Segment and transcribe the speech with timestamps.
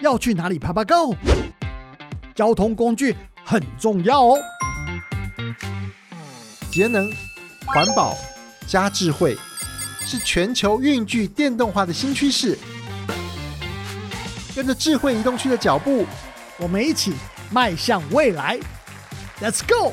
[0.00, 1.14] 要去哪里爬爬 Go？
[2.34, 4.38] 交通工具很重要哦。
[6.70, 7.10] 节能、
[7.66, 8.16] 环保
[8.66, 9.36] 加智慧，
[10.00, 12.56] 是全球运具电动化的新趋势。
[14.54, 16.06] 跟着智慧移动区的脚步，
[16.58, 17.12] 我们一起
[17.50, 18.58] 迈向未来。
[19.40, 19.92] Let's go！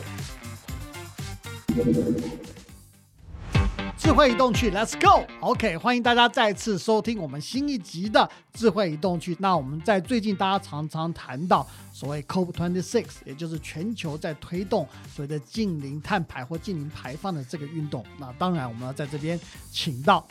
[4.05, 9.35] 智慧移动去，Let's go！OK，欢迎大家再次收听我们新一集的智慧移动去。
[9.39, 18.05] 那我们在最近大家常常谈到所谓 COP26，也就是全球在推动所谓的近零碳排或近零排放的这个运动。
[18.19, 19.39] 那当然，我们要在这边
[19.71, 20.23] 请到。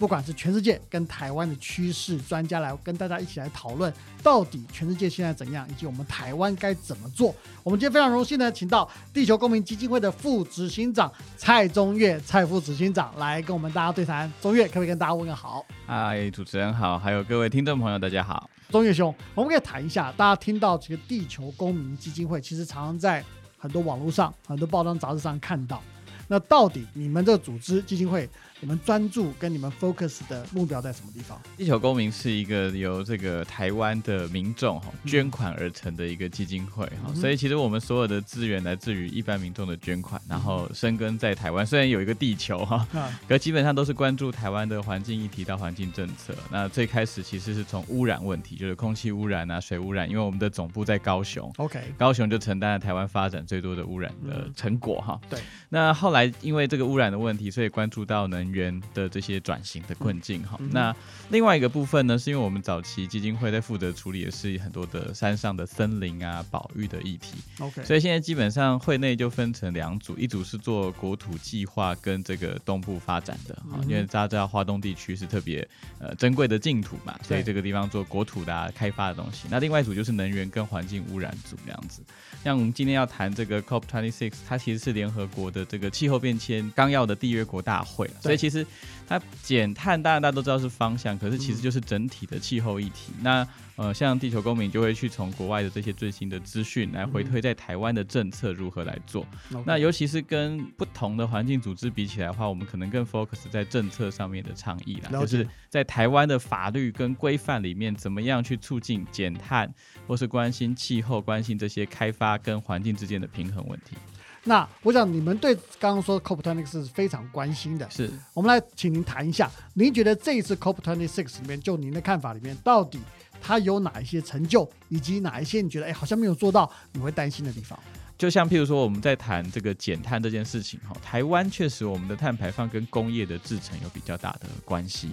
[0.00, 3.92] 不管是全世界跟台湾的趋势专家来跟大家一起来讨论，
[4.22, 7.34] 到底全世界现在怎样，以及我们台湾该怎么做。
[7.62, 14.32] 我们今天非常荣幸呢请到地球公民基金会的副执行长蔡中岳蔡副执行长来跟我们大家对谈。
[14.40, 15.66] 中岳可不可以跟大家问个好？
[15.86, 18.48] 嗨，主持人好，还有各位听众朋友，大家好。
[18.70, 23.22] 中岳兄，我们可以谈一下，大家听到这个地球公民基金会，其实常常在
[23.58, 25.82] 很多网络上、很多报章杂志上看到。
[26.26, 28.26] 那到底你们这个组织基金会？
[28.62, 31.40] 你们专注跟你们 focus 的目标在什么地方？
[31.56, 41.64] 地球公民是一个由这个台湾的民众哈捐款而成的一个基金会哈，所以其实我们所有的资源来自于一般民众的捐款，然后生根在台湾。
[41.64, 42.86] 虽然有一个地球哈，
[43.26, 46.34] 可基本上都是关注台湾的环境议题到环境政策。
[46.50, 55.18] 那最开始其实是从污染问题，就是空气污染啊、水污染，因为我们的总部在高雄，OK，高雄就承担了台湾发展最多的污染的成果哈。
[55.30, 55.38] 对。
[55.70, 58.49] 那后来因为这个污染的问题，所以关注到能。
[58.50, 60.94] 源的这些转型的困境哈，那
[61.30, 67.34] 另外一个部分呢，是因为我们早期基金会在负责处理的是很多的山上的森林啊、保育的议题。
[67.58, 75.66] OK，所以现在基本上会内就分成两组，一组是做国土计划跟这个东部发展的哈，因为大家知道华东地区是特别
[75.98, 79.46] 呃珍贵的净土嘛，所以这个地方做国土的开发的东西。
[79.50, 82.02] 那另外一组就是能源跟环境污染组这样子。
[82.42, 88.66] 像我们今天要谈这个 COP26，它其实是联合国的这个气候变迁纲要的缔约国大会，所以其实
[89.06, 93.12] 它减碳，当然大家都知道是方向，可是其实就是整体的气候议题。
[93.20, 93.46] 那
[93.76, 99.26] 呃，像地球公民就会去从国外的这些最新的资讯来回推，在台湾的政策如何来做。
[99.64, 109.72] 那尤其是跟不同的环境组织比起来的话，我们可能更 focus 在政策上面的倡议啦，就是在台湾的法律跟规范里面，怎么样去促进减碳，
[110.06, 113.96] 或是关心气候、关心这些开发跟环境之间的平衡问题。
[114.44, 122.98] 那我想你们对刚刚说 COP26 是非常关心的，是我们来请您谈一下，您觉得这一次 COP26 里面，就您的看法里面，到底？
[123.42, 127.78] 它有哪一些成就，以及哪一些你觉得哎好像没有做到，你会担心的地方？
[128.18, 135.10] 就像譬如说我们在谈这个减碳这件事情哈，台湾确实我们的碳排放跟工业的制成有比较大的关系，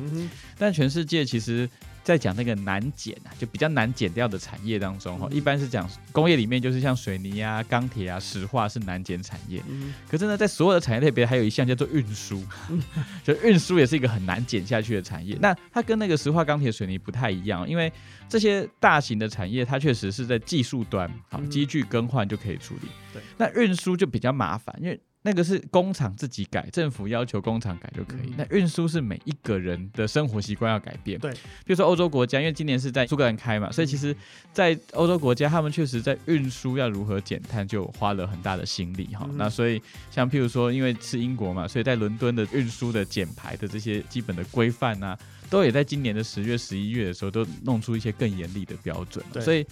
[0.58, 1.70] 但全世界其实。
[2.08, 9.62] 在讲那个难减啊，就比较难减掉的产业当中哈，一般是讲工业里面就是像水泥啊、钢铁啊、石化是难减产业。
[9.68, 9.94] 嗯。
[10.10, 12.42] 可是呢，在所有的产业类别，还有一项叫做运输，
[13.26, 15.38] 就运输也是一个很难减下去的产业。
[15.42, 17.92] 那它跟那个石化、钢铁、水泥不太一样，因为
[18.30, 22.88] 这些大型的产业，它确实是在技术端，好机具更换就可以处理。
[23.12, 23.22] 对。
[23.38, 24.98] 那运输就比较麻烦，因为。
[25.28, 28.34] 那个是工厂自己改，政府要求工厂改就可以。
[28.38, 31.20] 那运输是每一个人的生活习惯要改变。
[31.20, 34.16] 对，比如说欧洲国家，因为今年是在苏格兰开嘛，所以其实，
[34.54, 39.30] 在欧洲国家，他们确实在运输要如何减碳，就花了很大的心力哈。
[39.34, 49.26] 那所以，像譬如说，因为是英国嘛，所以在伦敦的运输的减排的这些基本的规范啊，都也在今年的十月、十一月的时候，都弄出一些更严厉的标准。
[49.42, 49.68] 所以，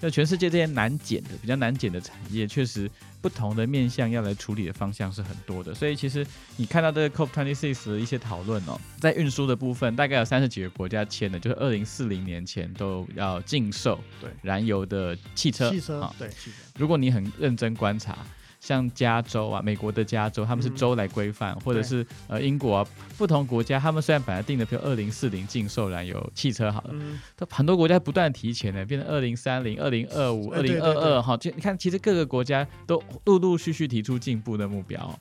[0.00, 2.90] 那全世界这些难减的、比较难减的产业，确实。
[3.20, 6.24] 不同的面向要来处理的方向是很多的，所以其实
[6.56, 16.30] 你看到这个 COP26 的一些讨论哦，在运输的部分，大概有三十几个国家签的，就是二零四零年前都要禁售对燃油的汽车，汽车啊，对，
[16.78, 18.16] 如果你很认真观察。
[18.60, 22.86] 像加州啊，美国的加州，他们是州来规范，或者是呃英国啊，
[23.16, 26.94] 不同国家，他们虽然本来定的，比如二零四零禁售燃油汽车好了，
[27.36, 35.18] 它很多国家不断提前呢，变成二零三零、二零二五、二零二二哈，就你看，其实各个国家都陆陆续续提出进步的目标。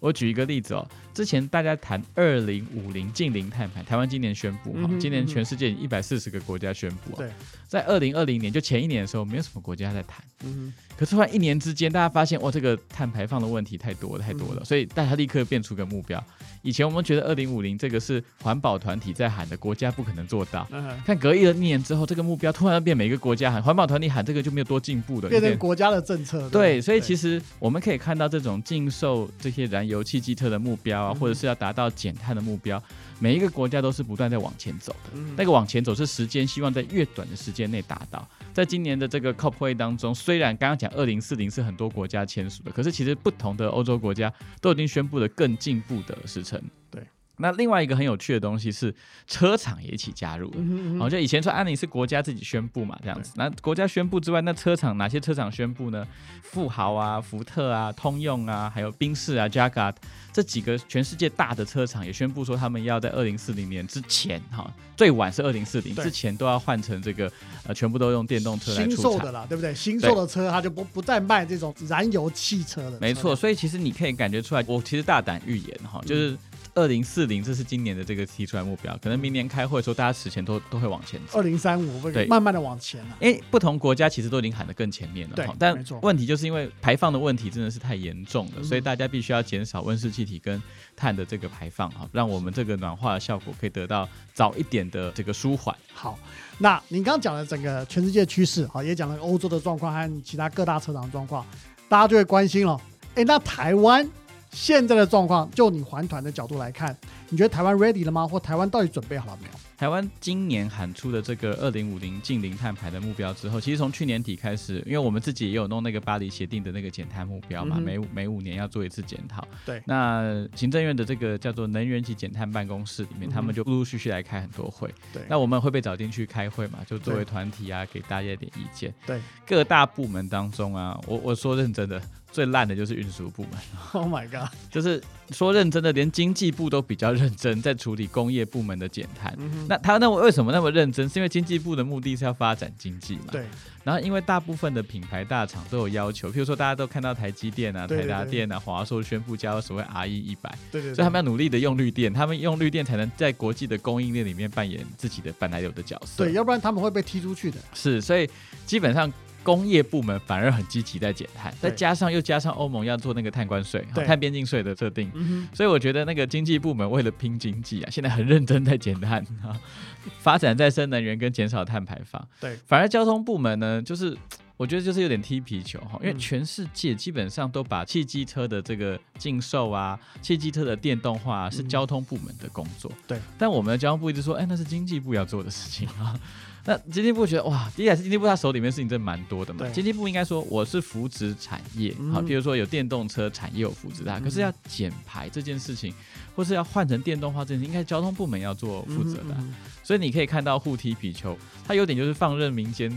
[0.00, 7.28] 我举一个例子哦，之前大家谈二零五零近零碳排，台湾今年宣布哈，今年全世界一百四十个国家宣布，对，
[7.66, 16.24] 在二零二零年就前一年的时候，没有什么国家在谈，嗯，可是突然一年之间，大家发现哇，这个碳排放的问题太多太多了，所以大家立刻变出个目标。
[16.62, 20.68] 以前我们觉得二零五零这个是环保团体在喊的，国家不可能做到。
[21.04, 26.48] 看隔一年之后，这个目标突然变，每个国家喊，环保团体喊这个就没有多进步的，变成国家的政策。
[26.50, 32.82] 对，所以其实我们可以看到这种禁售这些燃油汽机车的目标啊，或者是要达到减碳的目标，
[33.18, 35.10] 每一个国家都是不断在往前走的。
[35.14, 38.26] 嗯那个往前走是时间，希望在越短的时间内达到。
[38.52, 46.60] 在今年的这个 COP 会当中，虽然刚刚讲二零四零是很多国家签署的，可是其实不同的欧洲国家都已经宣布了更进步的时程。
[46.90, 47.02] 对。
[47.40, 48.92] 那另外一个很有趣的东西是，
[49.28, 50.98] 车厂也一起加入了。
[50.98, 53.32] 好，就以前说安妮是国家自己宣布嘛，这样子。
[53.36, 56.04] 那国家宣布之外，那车厂哪些车厂宣布呢？
[56.42, 59.94] 富豪啊、福特啊、通用啊，还有宾士啊、Jaguar
[60.32, 67.30] 这几个全世界大的车厂也宣布说，他们要在二零四零年之前，哈，最晚是二零四零对之前都要换成这个
[67.64, 68.88] 呃，全部都用电动车来。
[68.90, 69.74] 售的啦，对不对？
[69.74, 76.36] 新售的车它就不不再卖这种燃油汽车了，没错，所以其实你可以感觉出来，我其实大胆预言哈，就是
[76.78, 81.38] 二零四零，这是今年的这个提出来目标，可能明年开会的时候，大家此前都都会往前走。
[81.38, 83.16] 二零三五会对慢慢的往前了。
[83.20, 90.62] 因为不同国家其实都已经喊得更前面了对，但问题就是因为排放的问题真的是太严重了，嗯所以大家必须要减少温室气体跟
[90.94, 95.74] 碳的这个排放哈，让我们这个暖化的效果可以得到早一点的这个舒缓。
[95.92, 96.16] 好，
[96.58, 101.44] 那您刚刚讲的整个全世界趋势，好，也讲了欧洲的状况和其他各大车厂的状况，
[101.88, 102.80] 大家就会关心了。
[103.14, 104.08] 哎，那台湾
[104.50, 106.96] 现在的状况，就你还团的角度来看，
[107.28, 108.26] 你觉得台湾 ready 了吗？
[108.26, 109.58] 或台湾到底准备好了没有？
[109.76, 119.46] 台湾今年喊出的这个二零五零近零碳排的目标之后，其实从去年底开始，因为我们自己也有弄那个巴黎协定的那个减碳目标嘛，嗯每五每五年要做一次检讨。
[119.64, 124.92] 对那行政院的这个叫做能源及减碳办公室里面，嗯他们就陆陆续续来开很多会。
[125.12, 126.80] 对，那我们会被找进去开会嘛？
[126.84, 128.92] 就作为团体啊，给大家一点意见。
[129.06, 133.52] 对各大部门当中啊，我我说认真的，最烂的就是运输部门，，
[133.92, 139.34] Oh my god，就是说认真的，连经济部都比较认真在处理工业部门的减碳。
[139.38, 141.08] 嗯，那他那为什么那么认真？
[141.08, 143.32] 是因为经济部的目的是要发展经济嘛？。
[143.32, 143.44] 对
[143.84, 156.24] 然后因为大部分的品牌大厂都有要求，譬如说大家都看到台积电啊、台达电啊、华硕宣布加入所谓 RE 一百，对对，所以他们要努力的用绿电，他们用绿电才能在国际的供应链里面扮演自己的本来有的角色。
[156.24, 157.58] 对，要不然他们会被踢出去的。
[157.72, 158.28] 是，所以
[158.66, 159.10] 基本上
[159.42, 169.58] 工业部门反而很积极在减碳，再加上又加上欧盟要做那个碳关税、对碳边境税的设定，嗯所以我觉得那个经济部门为了拼经济啊，现在很认真在减碳啊，
[170.20, 172.28] 发展再生能源跟减少碳排放。
[172.40, 174.16] 对，反而交通部门呢，就是。
[174.58, 182.90] 我觉得就是有点踢皮球哈，因为嗯全世界基本上都把汽机车的这个禁售啊、汽机车的电动化、啊、是嗯交通部门的工作。
[183.06, 186.18] 对，但我们的交通部一直说，哎，那是经济部要做的事情啊。
[186.64, 189.60] 那经济部觉得哇，第一来是经济部他手里面事情真的蛮多的嘛。
[189.60, 189.70] 对。
[189.72, 192.12] 经济部应该说我是扶植产业，嗯。
[192.12, 194.22] 好，比如说有电动车产业有扶植它，嗯。
[194.22, 195.94] 可是要减排这件事情，
[196.36, 199.36] 或是要换成电动化这件事情，应该交通部门要做负责的
[199.82, 202.92] 所以你可以看到互踢皮球，它有点就是放任民间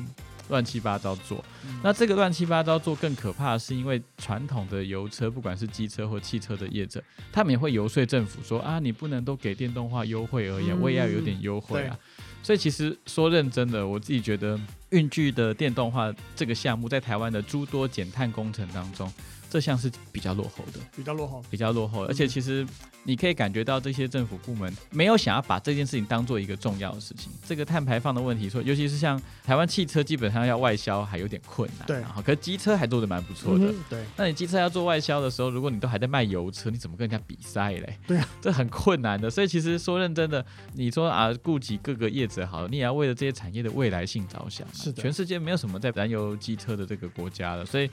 [0.50, 1.42] 乱七八糟做。
[1.66, 1.80] 嗯。
[1.82, 11.98] 那这个乱七八糟做更可怕的是，因为传统的油车，不管是机车或汽车的业者，他们也会游说政府说啊，你不能都给电动化优惠而已我也要有点优惠啊。
[12.44, 14.60] 所以其实说认真的，我自己觉得
[14.90, 19.12] 运具的电动化这个项目，在台湾的诸多减碳工程当中，
[19.52, 20.80] 这项是比较落后的。
[20.96, 21.44] 比较落后。
[21.52, 22.66] 比较落后，而且其实
[23.04, 27.30] 你可以感觉到这些政府部门没有想要把这件事情当做一个重要的事情。
[27.46, 31.86] 这个碳排放的问题，说尤其是像台湾汽车，基本上要外销还有点困难。
[31.86, 33.66] 对然后可是机车还做的蛮不错的。
[33.66, 37.98] 嗯对，那你机车要做外销的时候，如果你都还在卖油车，你怎么跟人家比赛嘞？
[38.08, 39.30] 对啊，这很困难的。
[39.30, 44.66] 所以其实说认真的，你说啊，顾及各个业者好了，你也要为了这些产业的未来性着想。
[44.74, 47.90] 是的全世界没有什么在燃油机车的这个国家了，所以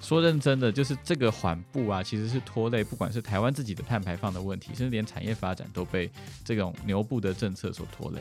[0.00, 6.10] 说认真的，就是这个缓步啊，其实是拖累，不管是台湾自己的碳排放的问题，甚至连产业发展都被
[6.44, 8.20] 这种牛步的政策所拖累。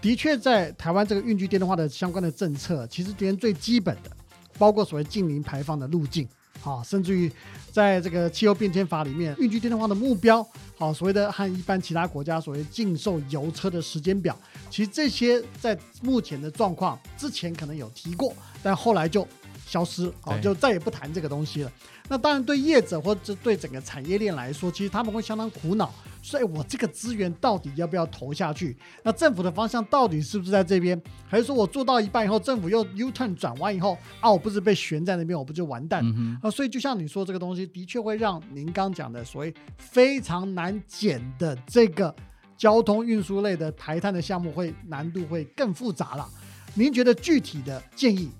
[0.00, 4.10] 的确，在台湾这个运具电动化的相关的政策，其实连最基本的，
[4.56, 6.26] 包括所谓近零排放的路径，
[6.62, 7.30] 啊，甚至于
[7.72, 14.38] 在这个气候变迁法里面，运具电动化的目标，好，所谓的和一般其他国家所谓禁售油车的时间表，
[14.70, 18.32] 其实这些在目前的状况之前可能有提过，
[18.62, 19.26] 但后来就
[19.68, 21.70] 消失，好，对就再也不谈这个东西了。
[22.08, 28.74] 那当然，对业者或者对整个产业链来说，其实他们会相当苦恼，所以我这个资源到底要不要投下去？
[29.02, 36.10] 那政府的方向到底是不是在这边，还是说我做到一半以后，政府又 U turn 转弯以后啊，我不是被悬在那边，我不就完蛋了？
[36.16, 42.14] 嗯，啊，所以就像你说，这个东西的确会让您刚讲的所谓非常难减的这个
[42.56, 46.26] 交通运输类的排碳的项目，会难度会更复杂了。
[46.74, 48.30] 您觉得具体的建议，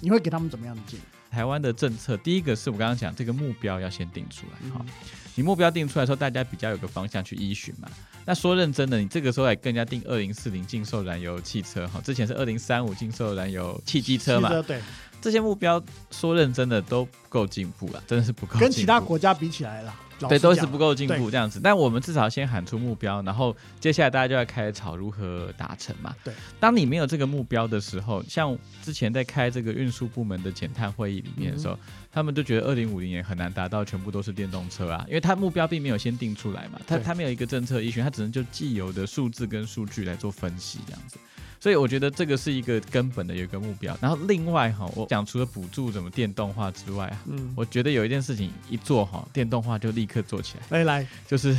[0.00, 1.02] 你会给他们怎么样的建议？
[1.30, 4.86] 台湾的政策，第一个是我刚刚讲这个目标要先定出来，哈、嗯
[5.34, 7.88] 你目标定出来之后，大家比较有个方向去依循嘛。
[8.24, 14.80] 那说认真的，你这个时候来更加定二零四零禁售燃油汽车哈，之前是二零三五禁售燃油汽机车嘛汽，对，
[15.20, 18.58] 这些目标说认真的都不够进步了，真的是不够。
[18.58, 21.60] 跟其他国家比起来啦，老对，都是不够进步这样子。
[21.62, 26.14] 但我们至少先喊出目标，然后接下来大家就要开始吵如何达成嘛。
[26.24, 31.78] 对，当你没有这个目标的时候，像之前在开这个运输部门的减碳会议里面的时候，嗯
[32.10, 41.16] 他们就觉得二零五零年很难达到全部都是电动车啊，因为他目标并没有先定出来嘛，他对他没有一个政策依循，他只能就既有的数字跟数据来做分析这样子。
[41.60, 43.96] 所以我觉得这个是一个根本的有一个目标。
[44.00, 50.78] 然后另外哈，我讲除了补助怎么电动化之外啊，嗯，我觉得有一件事情一做哈，电动化就立刻做起来。
[50.78, 51.58] 来来，就是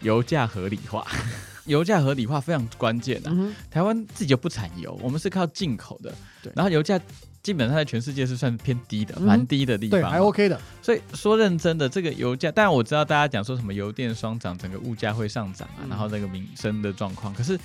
[0.00, 1.06] 油价合理化。
[1.66, 6.10] 油价合理化非常关键的、嗯，台湾自己就不产油，我们是靠进口的。
[6.42, 6.98] 对然后油价
[7.42, 10.10] 基本上在全世界是算偏低的，嗯蛮低的地对，方。
[10.10, 17.58] 还 OK 的，所以说认真的，这个油价，当然我知道大家讲说什么油电双涨，整个物价会上涨啊，嗯然后那个民生的状况，可是。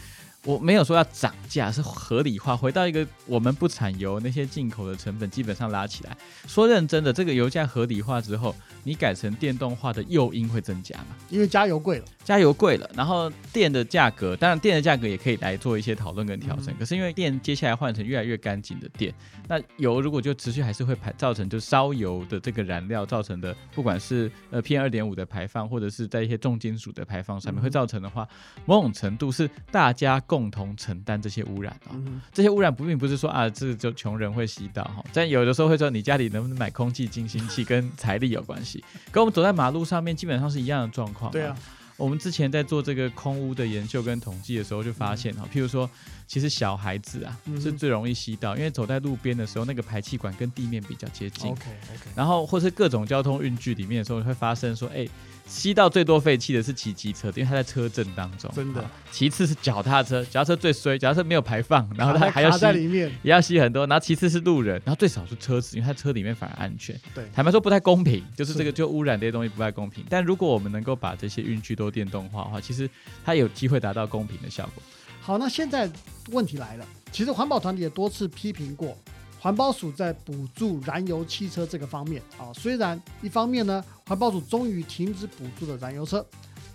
[0.46, 6.18] 我没有说要涨价，是合理化，回到一个我们不产油，那些进口的成本基本上拉起来。
[6.48, 11.16] 说认真的，这个油价合理化之后，你改成电动化的诱因会增加嘛？
[11.30, 16.68] 因为加油贵了，加油贵了，然后电的价格，当然电的价格也可以来做一些讨论跟调整。
[16.68, 16.76] 嗯。
[16.80, 19.14] 可是因为电接下来换成越来越干净的电，
[19.48, 27.64] 那油如果就持续还是会排造成就烧油的这个燃料造成的，不管是呃 PM 二点五的排放，或者是在一些重金属的排放上面嗯。
[27.64, 28.28] 会造成的话，
[28.66, 38.73] 某种程度是大家共同承担这些污染啊、嗯，这些污染不并不是说啊，这就穷人会吸到哈，但有的时候会说你家里能不能买空气净新器跟财力有关系，
[39.12, 41.32] 跟我们走在马路上面基本上是一样的状况。
[41.32, 41.58] 对啊，，
[41.98, 45.90] 我们之前在做这个空屋的研究跟统计的时候，就发现哈，譬如说，
[46.28, 55.08] 其实小孩子啊嗯是最容易吸到，因为走在路边的时候，那个排气管跟地面比较接近，OK OK，然后或是各种交通运具里面的时候，会发生说，哎。
[55.46, 58.50] 吸到最多废气的是骑机车的，因为它在车阵当中。
[58.56, 67.00] 真的其次是脚踏车，脚踏车最衰，脚踏车没有排放， 然后卡在卡他还要吸在里面，也要吸很多，然后其次是路人，然后最少是车子，因为它车里面反而安全。
[67.14, 70.04] 对坦白说不太公平，就是是这个就污染这些东西不太公平。
[70.10, 72.90] 但如果我们能够把这些运具都电动化的话，其实
[73.26, 74.84] 它有机会达到公平的效果。
[75.22, 75.90] 好，那现在
[76.32, 78.98] 问题来了，其实环保团体也多次批评过
[79.44, 86.26] 环保署在补助燃油汽车这个方面啊，虽然一方面呢，环保署终于停止补助了燃油车，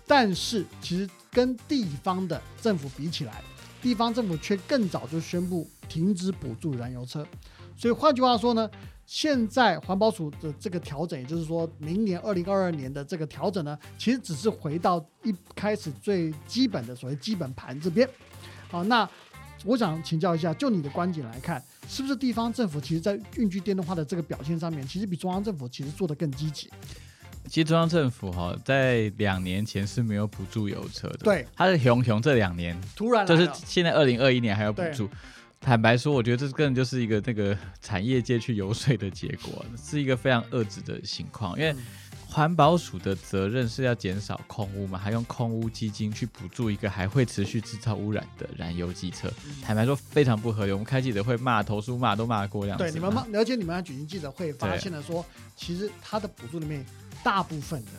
[0.05, 3.41] 但是其实跟地方的政府比起来，
[3.81, 7.25] 地方政府却更早就宣布停止补助燃油车，
[7.75, 8.69] 所以换句话说呢。
[9.11, 18.07] 现在环保署的这个调整，也就是说明年二零二二年的这个调整呢，其实只是回到一开始最基本的所谓基本盘这边。
[18.69, 19.09] 好，那
[19.65, 26.69] 我想请教一下，就你的观点来看，是不是地方政府其实在运具电动化的这个表现上面，其实比中央政府其实做得更积极？
[27.47, 35.09] 其实中央政府哈、在两年前是没有补助油车的，，对，它是熊熊这两年，就是突然就是现在二零二一年还有补助。
[35.59, 41.57] 坦白说，我觉得这根本就是一个那个产业界去游说的结果，是一个非常遏制的情况。
[41.57, 41.77] 因为嗯
[42.31, 49.27] 环保署的责任是要减少空污嘛，还用空污基金去补助一个还会持续制造污染的燃油机车。
[49.47, 52.83] 嗯坦白说非常不合理，我们开记者会骂、投诉骂都骂过这样子。
[52.83, 56.85] 对，你们了解你们要举行记者会，发现了说，其实它的补助里面
[57.23, 57.91] 大部分的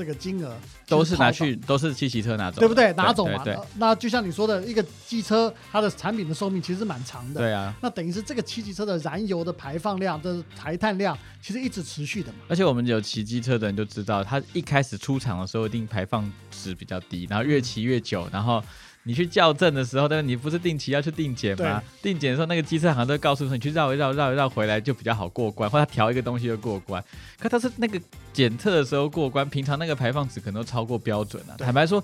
[0.00, 0.56] 这个金额
[0.88, 2.90] 都是拿去都是汽骑车拿走的，对不对？
[2.94, 3.44] 拿走嘛。
[3.44, 7.40] 对那那就像你说的，一个机车它的产品的寿命其实是蛮长的。
[7.40, 7.74] 对啊。
[7.82, 12.38] 那等于是这个汽机车的燃油的排放量，这排碳量，其实一直持续的嘛。
[12.48, 18.64] 而且我们有骑机车的人就知道，它一开始出厂的时候一定排放值比较低，然后越骑越久，然后
[19.04, 21.82] 你去校正的时候，但是你不是定期要去定检吗？
[22.02, 27.02] 定检的时候，那个机车好像都会告诉说，你去绕一绕、绕一绕回来就比较好过关，或者他调一个东西就过关。
[27.38, 28.00] 可他是那个
[28.32, 31.56] 检测的时候过关，平常那个排放值可能都超过标准啊。
[31.58, 32.02] 坦白说。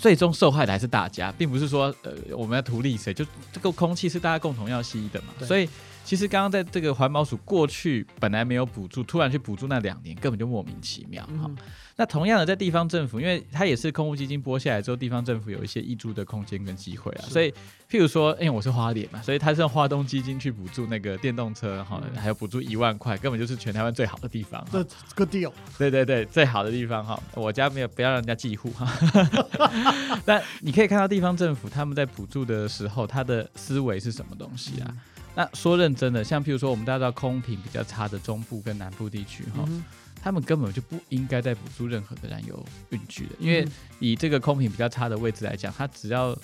[0.00, 5.28] 最终受害的还是大家，并不是说呃我们要图利谁，就这个空气是大家共同要吸的嘛。
[5.46, 5.66] 所以
[6.04, 11.56] 其实刚刚在这个环保署过去本来没有补助，突然去补助那两年，根本就莫名其妙哈、嗯，
[11.96, 17.50] 那同样的，在地方政府，因为它也是空屋基金拨下来之后，地方政府有一些挹注的空间跟机会啊，所以
[17.90, 24.68] 譬如说，因为我是花莲嘛，所以它是用花东基金去补助那个电动车哈，嗯还有补助一万块，根本就是全台湾最好的地方哈。
[24.72, 24.84] 这
[25.16, 25.52] good deal。
[25.78, 28.86] 对对对，最好的地方哈，我家没有，不要让人家寄户哈。
[30.26, 34.94] 但你可以看到地方政府他们在补助的时候，他的思维是什么东西啊？
[35.34, 39.84] 那说认真的，像譬如说我们大家知道空品比较差的中部跟南部地区哈，嗯
[40.22, 46.34] 他们根本就不应该再补助任何的燃油运具的，因为嗯以这个空品比较差的位置来讲，它只要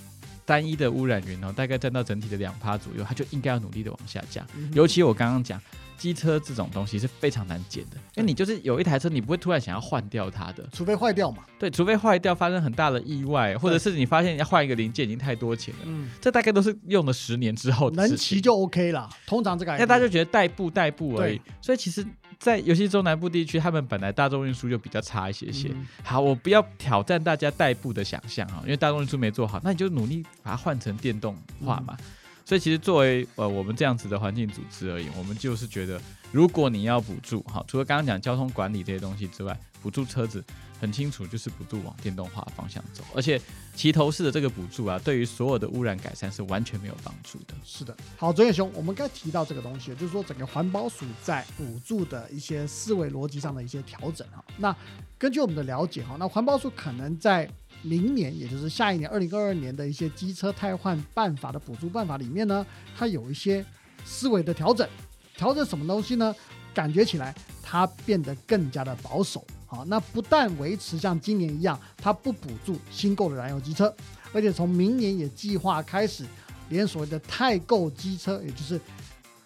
[0.50, 4.44] 单一的污染源哦，大概占到整体的两趴左右，它就应该要努力的往下降。
[4.56, 5.62] 嗯尤其我刚刚讲，
[5.96, 11.44] 机车这种东西是非常难减的，因为你就是有一台车，你不会突然想要换掉它的，除非坏掉嘛。
[11.56, 19.08] 对，除非坏掉发生很大的意外，或者是你发现要换一个零件已经太多钱了，嗯，这大概都是用了十年之后的能骑就 OK 啦。
[19.26, 21.40] 通常这个那大家就觉得代步代步而已。
[21.60, 22.04] 所以其实
[22.40, 25.68] 在尤其中南部地区，他们本来大众运输就比较差一些些。
[25.68, 31.94] 嗯好，我不要挑战大家代步的想象啊，因为大众运输没做好，那你就努力把它换成电动化嘛。
[32.46, 36.00] 所以其实作为呃我们这样子的环境组织而言，我们就是觉得，
[36.32, 40.42] 如果你要补助，好，除了刚刚讲交通管理这些东西之外，补助车子
[40.80, 43.40] 很清楚就是补助往电动化方向走，而且
[43.76, 47.54] 齐头式的这个补助啊，对于所有的污染改善是完全没有帮助的。
[47.62, 54.42] 是的，好，左眼兄，我们刚才提到这个东西，就是说整个环保署在补助的一些思维逻辑上的一些调整哈。
[54.56, 54.74] 那
[55.18, 57.46] 根据我们的了解哈，那环保署可能在
[57.82, 63.64] 明年，也就是下一年二零二二年的一些机车汰换办法的补助办法里面呢，它有一些
[64.04, 64.88] 思维的调整。
[65.36, 66.34] 调整什么东西呢？
[66.72, 69.44] 感觉起来它变得更加的保守。
[69.70, 73.94] 好，那不但维持像今年一样，它不补助新购的燃油机车，
[74.32, 76.26] 而且从明年也计划开始，
[76.70, 78.80] 连所谓的汰购机车，也就是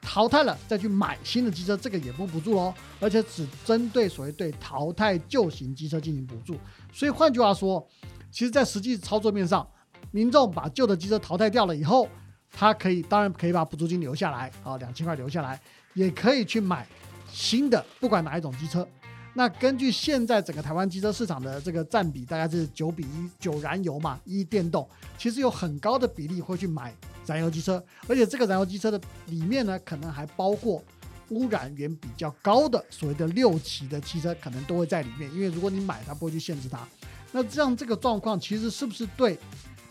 [0.00, 6.57] 淘汰了再去买新的机车，这个也不补助哦，而且只针对所谓对淘汰旧型机车进行补助。
[6.90, 7.87] 所以换句话说，
[8.31, 9.69] 其实在实际操作面上，
[10.11, 12.09] 民众把旧的机车淘汰掉了以后，
[12.50, 15.61] 他可以当然可以把补助金留下来啊，两千块留下来，
[15.93, 16.88] 也可以去买
[17.31, 18.88] 新的，不管哪一种机车。
[19.37, 24.88] 那根据现在整个台湾机车市场的这个占比，大概是九比一，九燃油嘛，一电动，
[25.19, 26.95] 其实有很高的比例会去买
[27.26, 30.81] 燃油机车，而且这个燃油机车的里面呢，可能还包括
[31.31, 35.29] 污染源比较高的所谓的六期的汽车，可能都会在里面。
[35.35, 36.87] 因为如果你买，它不会去限制它。
[37.33, 39.37] 那这样这个状况，其实是不是对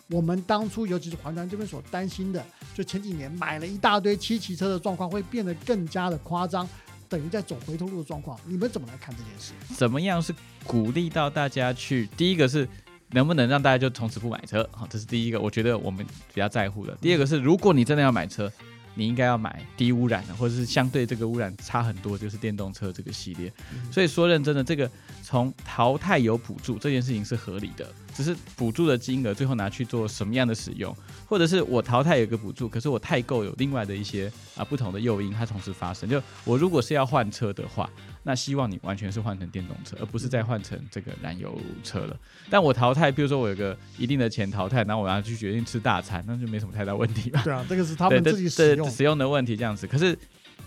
[0.10, 2.42] 我们当初，尤其是环团这边所担心的，
[2.74, 6.66] 就前几年买了一大堆七骑车的状况，会变得更加的夸张？
[7.14, 9.54] 等于在走回头路的状况，你们怎么来看这件事？
[9.76, 10.34] 怎么样是
[10.66, 12.10] 鼓励到大家去？
[12.18, 12.68] 第一个是
[13.12, 14.68] 能不能让大家就从此不买车？
[14.72, 16.04] 好，这是第一个，我觉得我们
[16.34, 16.98] 比较在乎的。
[17.00, 18.52] 第二个是，如果你真的要买车，
[18.96, 23.54] 你应该要买低污染的，或者是相对这个污染差很多，就是电动车这个系列。
[23.92, 24.90] 所以说认真的，这个
[25.34, 36.08] 从淘汰有补助这件事情是合理的，只是补助的金额最后拿去做什么样的使用，或者是我淘汰有个补助，可是我太购有另外的一些啊不同的诱因，它同时发生。
[36.08, 37.90] 就我如果是要换车的话，
[38.22, 42.16] 那希望你完全是换成电动车，而不是再换成这个燃油车了。
[42.48, 47.42] 但我淘汰，比如说我有个一定的钱淘汰，然后我要去决定吃大餐，那就没什么太大问题吧。
[47.44, 48.88] 对啊，这个是他们自己使用。
[48.88, 49.88] 使用的问题这样子。
[49.88, 50.16] 可是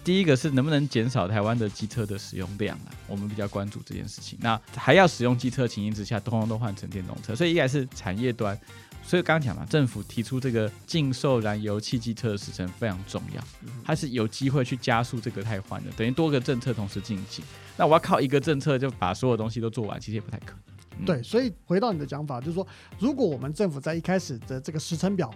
[0.07, 2.95] 第一个是能不能减少台湾的机车的使用量啊？
[3.09, 4.39] 我们比较关注这件事情。
[4.41, 8.57] 那还要使用机车情形之下，通通都换成电动车，所以一来是产业端。
[9.03, 13.43] 所以刚刚讲嘛，政府提出这个禁售燃油汽机车的时程非常重要，
[13.85, 17.45] 它是有机会去加速这个汰换的，等于多个政策同时进行。
[17.77, 20.59] 那我要靠一个政策就把所有东西都做完，其实也不太可能。
[21.01, 22.65] 嗯对，所以回到你的讲法，就是说，
[23.01, 25.35] 如果我们政府在一开始的这个时程表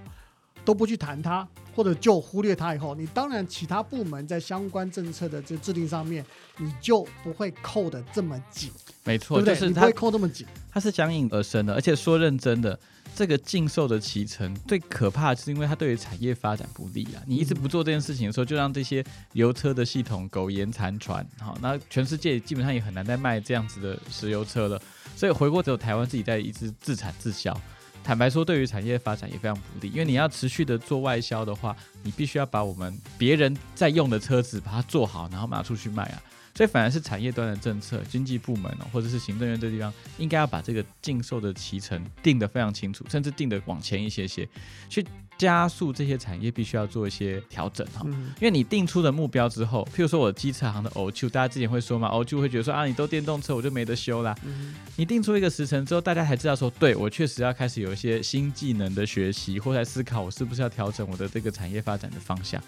[0.70, 6.24] 都不去谈它，或者就忽略它以后，你当然其他部门在相关政策的这制定上面，
[6.58, 8.70] 你就不会扣的这么紧，
[9.02, 9.54] 没错，对不对？
[9.56, 10.46] 就是它你不会扣这么紧。
[10.70, 12.78] 它是相应而生的，而且说认真的，
[13.16, 17.20] 这个禁售的脐橙最可怕的是因为它对于产业发展不利啊。
[17.26, 24.80] 你一直不做这件事情的时候，就让这些油车的系统苟延残喘，好，那全世界基本上也很难再卖这样子的石油车了。
[25.16, 27.60] 所以回过只有台湾自己在一直自产自销。
[28.02, 36.22] 坦白说，对于产业发展也非常不利，因为你要持续的做外销的话，你必须要把我们别人在用的车子把它做好，然后拿出去卖啊。
[36.52, 44.46] 所以反而是产业端的政策，经济部门哦，或者是行政院这地方，应该要把这个禁售的脐橙定得非常清楚，甚至定得往前一些些，
[44.88, 45.06] 去
[45.40, 48.02] 加速这些产业必须要做一些调整哈。
[48.04, 54.36] 嗯，因为你定出的目标之后，譬如说我机车行的 O 2大家之前会说嘛，O 2会觉得说啊，你都电动车，我就没得修啦。
[54.44, 62.62] 嗯你定出一个时程之后，大家才知道说，对我确实要开始有一些新技能的学习，或在思考我是不是要调整我的这个产业发展的方向。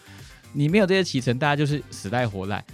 [0.55, 2.65] 你没有这些启程，大家就是死赖活赖。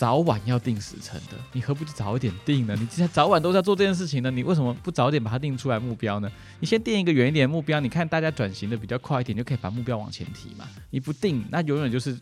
[0.00, 2.74] 早晚要定时程的，你何不就早一点定呢？
[2.74, 6.32] 你既然早晚都在做这件事情呢，你为什么不早点把它定出来目标呢？
[6.58, 10.66] 你先定一个远一点的目标，你看大家转型的比较快一点，就可以把目标往前提嘛。
[10.88, 12.18] 你不定，那永远就是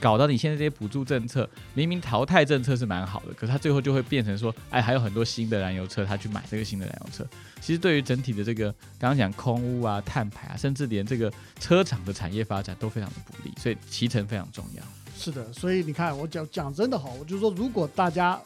[0.00, 7.24] 搞到你现在这些补助政策，明明淘汰政策是蛮好的，可是它最后就会变成说，哎，还有很多新的燃油车，他去买这个新的燃油车。
[7.60, 14.82] 其实对于整体的这个刚刚讲空污啊、碳排啊，甚至连这个车厂的产业发展都非常的不利，所以骑乘非常重要。
[15.22, 18.40] 是的，所以你看，我讲讲真的哈，我就说，如果大家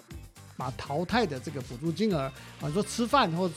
[0.56, 2.32] 把淘汰的这个补助金额啊，
[2.62, 3.48] 你说吃饭或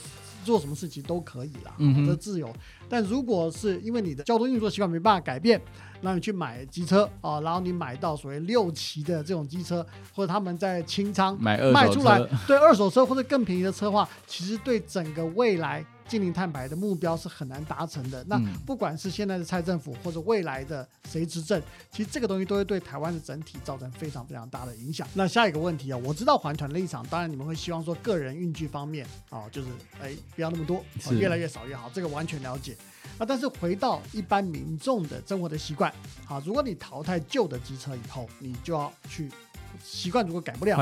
[0.44, 2.54] 做什么事情都可以啦，嗯哼这自由。
[2.88, 5.60] 但如果是因为你的交通运作习惯没办法改变，
[6.00, 18.24] 让你去买机车啊，然后你买到所谓六期的这种机车，或者他们在清仓买二手卖出来车，，对二手车或者更便宜的车的话，其实对整个未来近零碳排的目标是很难达成的。
[18.24, 25.06] 那嗯不管是现在的蔡政府或者未来的谁执政，其实这个东西都会对台湾的整体造成非常非常大的影响。
[25.14, 29.68] 那下一个问题啊，我知道环团的立场，当然你们会希望说个人运具方面啊，就是
[30.00, 32.76] 哎不要那么多，哦越来越少越好，这个完全了解。
[33.18, 35.92] 那，但是回到一般民众的生活的习惯，
[36.24, 39.30] 好，如果你淘汰旧的机车以后，你就要去
[39.82, 40.76] 习惯，如果改不了，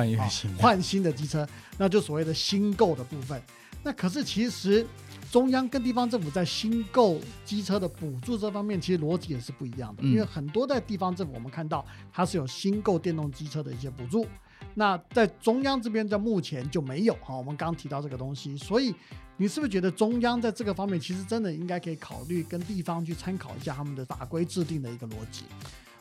[0.58, 3.40] 换新的机车，那就所谓的新购的部分。
[3.86, 4.84] 那可是其实
[5.30, 14.26] 中央跟地方政府在新购机车的补助这方面，其实逻辑也是不一样的，嗯因为很多在地方政府我们看到它是有新购电动机车的一些补助。
[14.74, 17.36] 那在中央这边，在目前就没有哈。
[17.36, 18.92] 我们刚提到这个东西，所以
[19.36, 25.44] 你是不是觉得中央在这个方面，其实真的应该可以考虑跟地方去参考一下他们的法规制定的一个逻辑？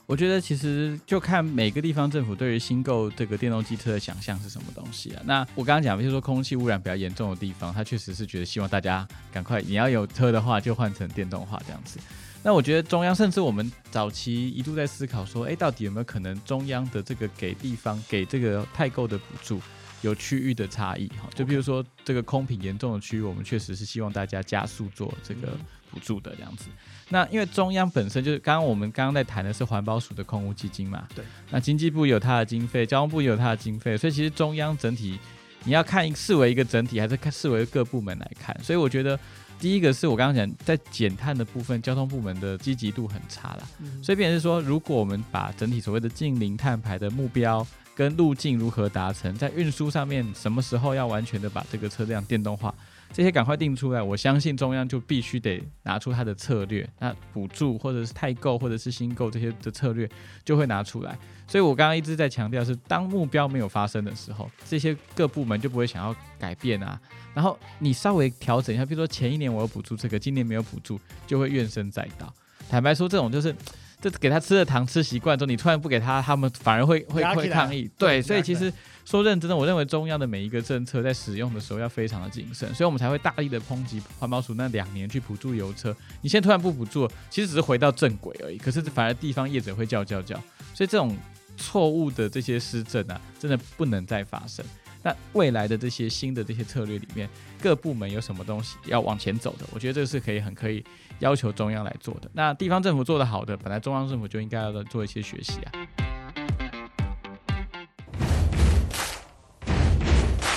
[0.08, 5.22] 我觉得其实就看每个地方政府对于新购这个电动机车的想象是什么东西啊。
[5.26, 12.00] 那我刚刚讲，比如说空气污染比较严重的地方，它确实是觉得希望大家赶快，你要有车的话就换成电动化这样子。
[12.44, 19.60] 那我觉得中央甚至我们早期一度在思考说，哎，到底有没有可能中央的这个给地方给这个太购的补助
[20.06, 21.28] 有区域的差异哈？
[21.34, 25.58] 就比如说这个空品严重的区域，我们确实是希望大家加速做这个
[25.92, 26.66] 补助的这样子。
[27.10, 31.26] 那因为中央本身就是刚刚我们刚刚在谈的是环保署的空污基金嘛，对。
[31.50, 35.20] 那经济部有它的经费，交通部也有它的经费，所以其实中央整体
[35.64, 38.56] 你要看视为一个整体，还是看视为各部门来看。
[38.64, 39.20] 所以我觉得
[39.60, 43.68] 第一个是我刚刚讲在减碳的部分，交通部门的积极度很差啦。
[43.80, 52.76] 嗯所以变成是说，如果我们把整体所谓的近零碳排的目标跟路径如何达成，在运输上面什么时候要完全的把这个车辆电动化，
[53.14, 54.02] 这些赶快定出来。
[54.02, 60.10] 我相信中央就必须得拿出它的策略，那补助或者是太购或者是新购这些的策略
[60.44, 61.18] 就会拿出来。
[61.48, 67.00] 所以我刚刚一直在强调是，当目标没有发生的时候，这些各部门就不会想要改变啊。
[67.34, 72.34] 然后你稍微调整一下，比如说前一年我有补助这个，今年没有补助，就会怨声载道。
[72.70, 73.56] 坦白说，这种就是。
[74.02, 77.90] 这给他吃的糖吃习惯之后，你突然不给他，他们反而会会会抗议。
[77.98, 78.72] 对，所以其实
[79.04, 85.96] 说认真的，我认为中央的每一个政策在使用的时候要非常的谨慎，所以我们才会大力的抨击环保署那两年去补助油车。
[86.22, 88.58] 你现在突然不补助，其实只是回到正轨而已。
[88.58, 90.36] 可是反而地方业者会叫叫叫，
[90.74, 91.16] 所以这种
[91.58, 94.64] 错误的这些施政啊，真的不能再发生。
[95.06, 97.30] 那未来的这些新的这些策略里面，
[97.62, 99.66] 各部门有什么东西要往前走的？
[99.72, 100.84] 我觉得这个是可以很可以
[101.20, 102.32] 要求中央来做的。
[102.34, 105.72] 那地方政府做得好的，本来中央政府就应该要做一些学习啊。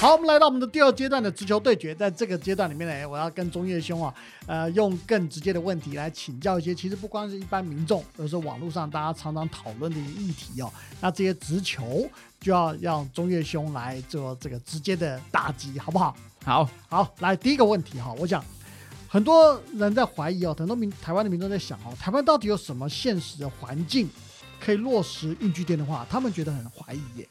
[0.01, 4.15] 好，我们来到我们的第二阶段的直球对决，在这个阶段里面呢，我要跟中叶兄啊，
[4.47, 10.73] 呃，用更直接的问题来请教一些，其实不光是一般民众，而是网络上大家常常讨论的一些议题哦。
[11.01, 12.09] 那这些直球
[12.41, 16.17] 就要让中岳兄来做这个直接的打击，好不好？
[16.45, 18.43] 好，好，来第一个问题哈，我想
[19.09, 24.09] 很多人在怀疑哦，很多民台湾的民众在想哦，台湾到底有什么现实的环境
[24.61, 26.07] 可以落实运具电的话？
[26.09, 27.29] 他们觉得很怀疑耶。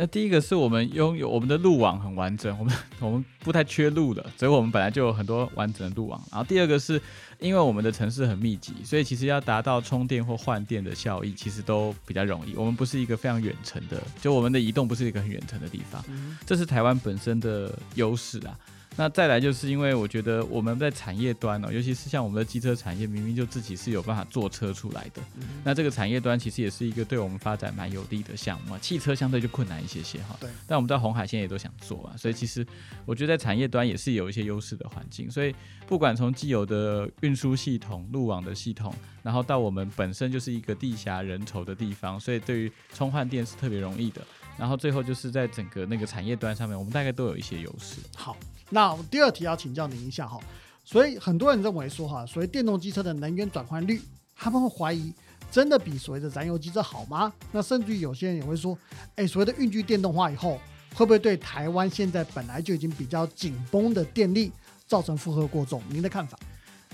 [0.00, 6.22] 那第一个是我们拥有我们的路网很完整，我们我们不太缺路了，所以我们本来就有很多完整的路网。
[6.30, 7.02] 然后第二个是
[7.38, 12.54] 因为我们的城市很密集，所以其实要达到充电或换电的效益，其实都比较容易。
[12.54, 18.58] 我们不是一个非常远程的，就我们的移动不是一个很远程的地方，嗯，这是台湾本身的优势啊。
[18.98, 28.78] 那再来就是因为我觉得我们在产业端哦，尤其是像我们的机车产业，明明就自己是有办法做车出来的，嗯那这个产业端其实也是一个对我们发展蛮有利的项目啊。
[28.80, 30.50] 汽车相对就困难一些些哈，对。
[30.66, 32.66] 但我们在红海现在也都想做啊，所以其实
[33.06, 35.30] 我觉得在产业端也是有一些优势的环境。
[35.30, 35.54] 所以
[35.86, 44.20] 不管从既有的运输系统、路网的系统，然后到我们本身就是一个地狭人稠的地方，所以对于充换电是特别容易的。
[44.56, 48.00] 然后最后就是在整个那个产业端上面，我们大概都有一些优势。
[48.16, 48.36] 好，
[48.70, 50.38] 那第二题要请教您一下哈。
[50.84, 54.00] 所以很多人认为说哈，所谓电动机车的能源转换率，
[54.34, 55.12] 他们会怀疑
[55.50, 57.32] 真的比所谓的燃油机车好吗？
[57.52, 58.78] 那甚至于有些人也会说，
[59.16, 60.58] 哎，所谓的运具电动化以后，
[60.94, 64.50] 会不会对台湾现在本来就已经比较紧绷的电力
[64.86, 65.82] 造成负荷过重？
[65.90, 66.38] 您的看法？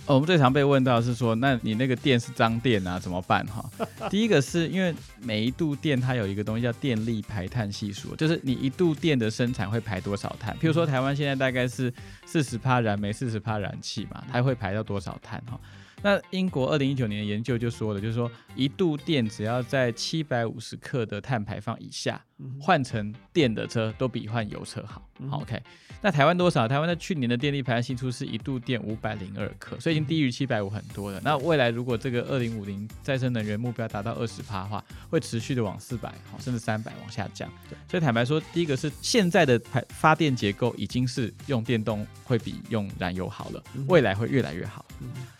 [0.07, 3.64] 哦，我们最常被问到是说，那你那个电是脏电啊，怎么办哈？
[4.11, 10.55] 第一个是因为每一度电它有一个东西叫电力排碳系数，就是你一度电的生产会排多少碳。
[10.57, 11.90] 譬如说台湾现在大概是
[12.27, 15.59] 四十帕燃煤，四十帕燃气嘛，它会排到多少碳哈？
[16.05, 22.23] 那英国二零一九年的研究就说了，就是说一度电只要在七百五十克的碳排放以下，
[22.61, 25.09] 换成电的车都比换油车好。
[25.31, 25.59] 好，OK。
[26.03, 26.69] 那台湾多少？
[26.69, 31.19] 台湾在去年的电力排放新出是一度电五百零二克，所以已经低于七百五很多了。
[31.25, 37.51] 那未来如果这个二零五零再生能源目标达到二十帕的话，会持续的往四百，甚至三百往下降。
[37.88, 44.85] 所以坦白说，第一个是现在的排发电结构已经是用电动会比用燃油好了，未来会越来越好。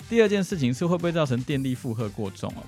[0.09, 2.63] 第二件事情是会不会造成电力负荷过重哦？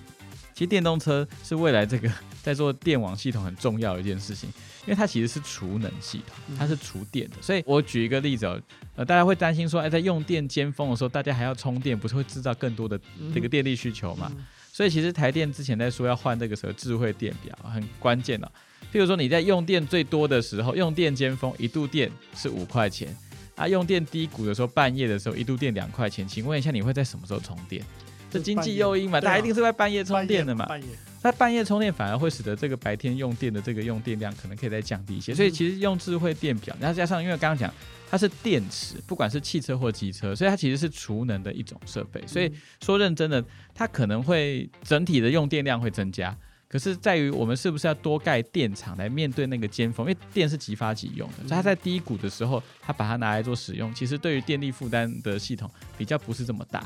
[0.55, 2.11] 其实电动车是未来这个
[2.43, 4.49] 在做电网系统很重要的一件事情，
[4.87, 7.37] 因为它其实是储能系统，它是储电的。
[7.43, 8.59] 所以我举一个例子哦，
[8.95, 12.99] 呃，大家会担心说，哎，在用电尖峰的时候，大家还要充电，不是会制造更多的
[13.35, 14.33] 这个电力需求嘛？
[14.73, 18.51] 所以其实台电之前在说要换这个什么智慧电表，很关键的。
[18.93, 23.15] 譬如说你在用电最多的时候，用电尖峰一度电是五块钱，
[23.57, 27.83] 啊，用电低谷的时候，半夜的时候一度电两块钱，请问一下你会在什么时候充电？
[28.31, 30.66] 这经济诱因嘛，大家一定是在半夜充电的嘛。
[30.66, 30.88] 半夜，
[31.23, 35.35] 那半夜充电反而会使得这个白天用电的这个用电量可能可以再降低一些。
[35.35, 37.73] 所以其实用智慧电表，然后加上因为刚刚讲
[38.11, 42.23] 它是电池，不管是汽车或机车，所以它其实是储能的一种设备。
[42.27, 42.53] 所以
[42.85, 43.42] 说认真的，
[43.73, 46.37] 它可能会整体的用电量会增加。
[46.77, 50.07] 可是在于我们是不是要多盖电厂来面对那个尖峰？
[50.07, 56.85] 因为电是即发即用的，所以它在低谷的时候，它把它拿来做使用，其实对于电力负担的系统比较不是这么大。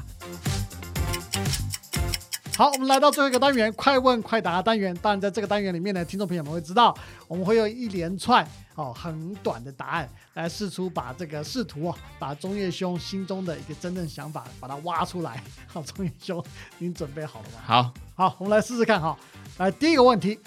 [2.57, 4.97] 好，我们来到最后一个单元——快问快答单元。
[5.03, 8.47] 当然，在这个单元里面呢，听众朋友们会知道，我们会有一连串
[8.81, 15.43] 哦很短的答案，来试出把这个试图啊，把中叶兄心中的一个真正想法把它挖出来。
[15.67, 16.43] 好，中叶兄，
[16.79, 17.61] 您准备好了吗？
[17.65, 19.17] 好，好，我们来试试看哈。
[19.59, 20.39] 来，第一个问题，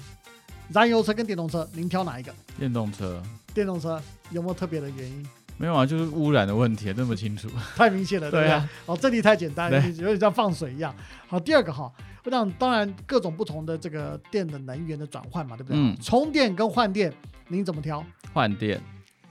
[0.69, 2.33] 燃油车跟电动车，您挑哪一个？
[2.57, 3.21] 电动车。
[3.53, 5.25] 电动车有没有特别的原因？
[5.55, 8.63] 没有啊，就是污染的问题，那么清楚， 太明显了，对不对？
[8.87, 10.93] 哦，这题太简单，有点像放水一样。
[11.27, 11.91] 好，第二个哈，
[12.23, 15.77] 我想当然各种不同的这个电的能源的转换嘛，对不对？
[15.77, 15.95] 嗯。
[16.01, 17.13] 充电跟换电，
[17.47, 18.05] 您怎么挑？
[18.33, 18.81] 换电。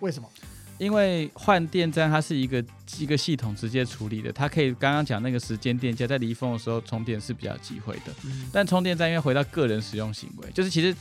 [0.01, 0.29] 为什么？
[0.79, 2.65] 因为换电站它是一个
[2.99, 8.13] 一个系统直接处理的，它可以刚刚讲那个时间电价在离峰的时候充电是比较机会的。
[8.53, 10.93] 但充电站因为回到个人使用行为，就是其实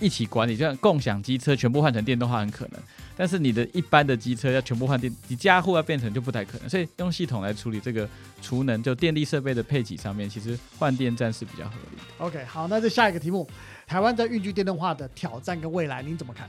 [0.00, 2.80] 一起管理，就像共享机车全部换成电动化很可能，
[3.18, 6.68] 但是你的一般的机车要全部换电，你家户要变成就不太可能。
[6.68, 8.08] 所以用系统来处理这个
[8.40, 12.02] 储能，就电力设备的配给上面，其实换电站是比较合理的。
[12.24, 13.46] OK，好，那这下一个题目，
[13.88, 16.48] 台湾在运具电动化的挑战跟未来，您怎么看？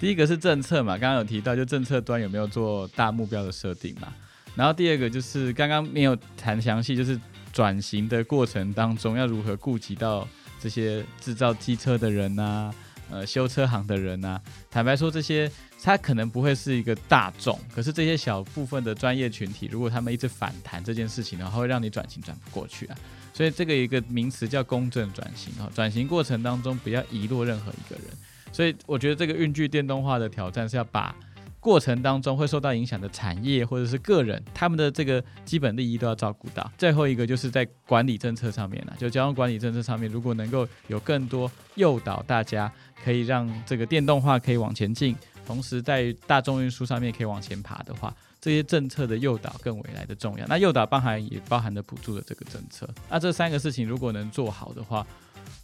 [0.00, 4.08] 第一个是政策嘛，刚刚有提到，就政策端有没有做大目标的设定嘛？
[4.54, 7.20] 然后第二个就是刚刚没有谈详细，就是
[7.52, 10.26] 转型的过程当中要如何顾及到
[10.58, 12.72] 这些制造机车的人呐，
[13.10, 14.40] 呃，修车行的人呐。
[14.70, 15.50] 坦白说，这些
[15.86, 22.96] 它可能不会是一个大众，可是这些小部分的专业群体，如果他们一直反弹这件事情的话，会让你转型转不过去啊。
[23.32, 28.12] 所以这个一个名词叫公正转型啊，转型过程当中不要遗落任何一个人。
[28.52, 31.14] 所以我觉得这个运具电动化的挑战是要把
[31.60, 36.68] 过程当中会受到影响的产业或者是个人他们的这个基本利益都要照顾到。
[36.76, 42.72] 最后一个就是在管理政策上面了，就交通管理政策上面，如果能够有更多诱导大家
[43.04, 45.14] 可以让这个电动化可以往前进，
[45.46, 50.46] 同时在大众运输上面可以往前爬的话，这些政策的诱导更为来的重要。
[50.46, 52.88] 那诱导包含也包含了补助的这个政策。
[53.08, 55.06] 那这三个事情如果能做好的话，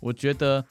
[0.00, 0.64] 我觉得。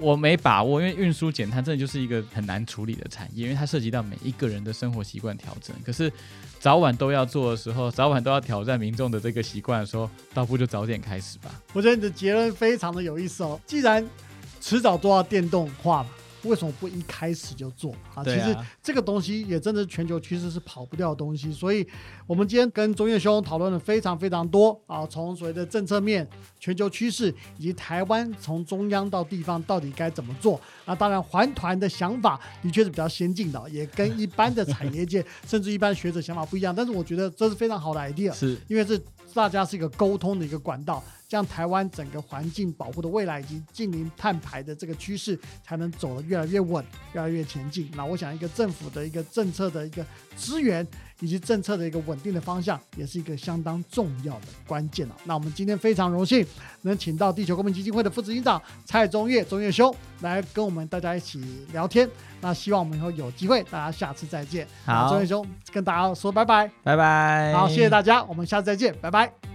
[0.00, 5.74] 我没把握，因为运输减碳真的就是一个很难处理的产业，因为它涉及到每一个人的生活习惯调整。
[5.82, 6.12] 可是
[6.60, 11.50] 早晚都要做的时候，早晚都要挑战民众的这个习惯的时候，倒不如就早点开始吧。
[11.72, 13.58] 我觉得你的结论非常的有意思哦。
[13.64, 14.06] 既然
[14.60, 16.10] 迟早都要电动化嘛。
[16.48, 18.24] 为什么不一开始就做啊？
[18.24, 21.86] 其实这个东西也真的是全球趋势是跑不掉的东西，所以
[22.26, 26.26] 我们今天跟中岳兄讨论了非常非常多啊，从所谓的政策面、
[26.58, 30.60] 全球趋势，以及台湾从中央到地方到底该怎么做。
[30.86, 36.74] 那当然环团的想法的确是比较先进的，也跟一般的产业界 甚至一般学者想法不一样。
[36.74, 39.00] 但是我觉得这是非常好的 idea，是因为是
[39.34, 41.02] 大家是一个沟通的一个管道。
[41.28, 47.90] 这样台湾整个环境保护的未来以及近零碳排的这个趋势，才能走得越来越稳，越来越前进。
[47.94, 50.02] 那我想，一个政府的一个政策的一个
[50.36, 50.86] 资源，
[51.20, 55.16] 以及政策的一个稳定的方向，也是一个相当重要的关键了。
[55.24, 56.46] 那我们今天非常荣幸
[56.82, 62.08] 能请到地球公民基金会的副执行长蔡宗岳中岳兄来跟我们大家一起聊天。
[62.40, 64.66] 那希望我们以后有机会，大家下次再见。
[64.84, 67.52] 好，中岳兄跟大家说拜拜，拜拜。
[67.52, 69.47] 好，谢谢大家，我们下次再见，拜拜。